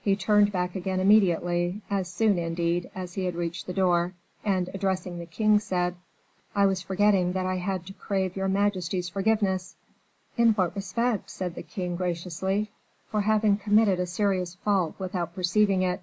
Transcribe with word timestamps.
He 0.00 0.14
turned 0.14 0.52
back 0.52 0.76
again 0.76 1.00
immediately, 1.00 1.82
as 1.90 2.08
soon, 2.08 2.38
indeed, 2.38 2.88
as 2.94 3.14
he 3.14 3.24
had 3.24 3.34
reached 3.34 3.66
the 3.66 3.72
door, 3.72 4.14
and 4.44 4.70
addressing 4.72 5.18
the 5.18 5.26
king, 5.26 5.58
said, 5.58 5.96
"I 6.54 6.66
was 6.66 6.82
forgetting 6.82 7.32
that 7.32 7.46
I 7.46 7.56
had 7.56 7.84
to 7.86 7.92
crave 7.92 8.36
your 8.36 8.46
majesty's 8.46 9.08
forgiveness." 9.08 9.74
"In 10.36 10.50
what 10.52 10.76
respect?" 10.76 11.30
said 11.30 11.56
the 11.56 11.64
king, 11.64 11.96
graciously. 11.96 12.70
"For 13.08 13.22
having 13.22 13.56
committed 13.56 13.98
a 13.98 14.06
serious 14.06 14.54
fault 14.54 14.94
without 15.00 15.34
perceiving 15.34 15.82
it." 15.82 16.00